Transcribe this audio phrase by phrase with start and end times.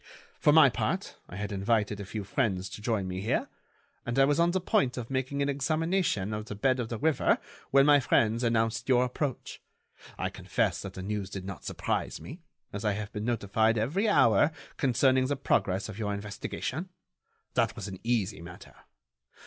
[0.39, 3.47] For my part I had invited a few friends to join me here,
[4.03, 6.97] and I was on the point of making an examination of the bed of the
[6.97, 7.37] river
[7.69, 9.61] when my friends announced your approach.
[10.17, 12.41] I confess that the news did not surprise me,
[12.73, 16.89] as I have been notified every hour concerning the progress of your investigation.
[17.53, 18.73] That was an easy matter.